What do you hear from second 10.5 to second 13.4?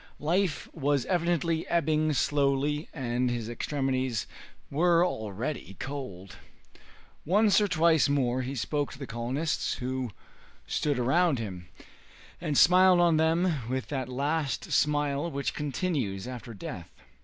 stood around him, and smiled on